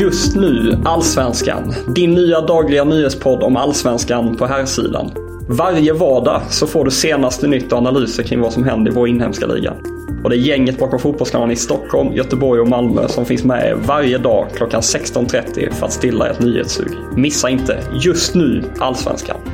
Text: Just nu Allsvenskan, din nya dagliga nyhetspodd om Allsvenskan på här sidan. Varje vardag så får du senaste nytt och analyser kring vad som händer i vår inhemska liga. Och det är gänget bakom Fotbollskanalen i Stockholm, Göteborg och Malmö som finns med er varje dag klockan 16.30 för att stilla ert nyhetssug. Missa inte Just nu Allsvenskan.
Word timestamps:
Just 0.00 0.36
nu 0.36 0.78
Allsvenskan, 0.84 1.74
din 1.94 2.14
nya 2.14 2.40
dagliga 2.40 2.84
nyhetspodd 2.84 3.42
om 3.42 3.56
Allsvenskan 3.56 4.36
på 4.36 4.46
här 4.46 4.64
sidan. 4.64 5.12
Varje 5.48 5.92
vardag 5.92 6.42
så 6.50 6.66
får 6.66 6.84
du 6.84 6.90
senaste 6.90 7.46
nytt 7.46 7.72
och 7.72 7.78
analyser 7.78 8.22
kring 8.22 8.40
vad 8.40 8.52
som 8.52 8.64
händer 8.64 8.90
i 8.90 8.94
vår 8.94 9.08
inhemska 9.08 9.46
liga. 9.46 9.72
Och 10.24 10.30
det 10.30 10.36
är 10.36 10.38
gänget 10.38 10.78
bakom 10.78 10.98
Fotbollskanalen 10.98 11.52
i 11.52 11.56
Stockholm, 11.56 12.14
Göteborg 12.14 12.60
och 12.60 12.68
Malmö 12.68 13.08
som 13.08 13.24
finns 13.26 13.44
med 13.44 13.66
er 13.66 13.74
varje 13.74 14.18
dag 14.18 14.46
klockan 14.54 14.80
16.30 14.80 15.72
för 15.72 15.86
att 15.86 15.92
stilla 15.92 16.28
ert 16.28 16.40
nyhetssug. 16.40 16.90
Missa 17.16 17.50
inte 17.50 17.78
Just 18.04 18.34
nu 18.34 18.64
Allsvenskan. 18.78 19.53